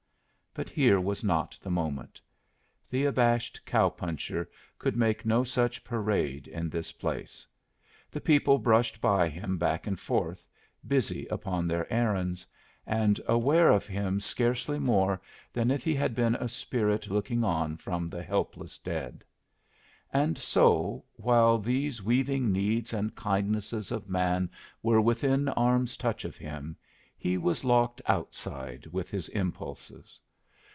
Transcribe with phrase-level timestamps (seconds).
[0.53, 2.19] But here was not the moment;
[2.89, 7.47] the abashed cow puncher could make no such parade in this place.
[8.11, 10.45] The people brushed by him back and forth,
[10.85, 12.45] busy upon their errands,
[12.85, 15.21] and aware of him scarcely more
[15.53, 19.23] than if he had been a spirit looking on from the helpless dead;
[20.11, 24.49] and so, while these weaving needs and kindnesses of man
[24.83, 26.75] were within arm's touch of him,
[27.17, 30.19] he was locked outside with his impulses.